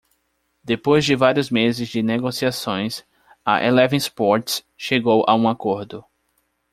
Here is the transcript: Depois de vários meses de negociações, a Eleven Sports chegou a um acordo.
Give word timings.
Depois 0.63 1.03
de 1.05 1.15
vários 1.15 1.51
meses 1.51 1.87
de 1.89 2.01
negociações, 2.01 3.05
a 3.45 3.63
Eleven 3.63 3.97
Sports 3.99 4.65
chegou 4.75 5.23
a 5.27 5.35
um 5.35 5.47
acordo. 5.47 6.03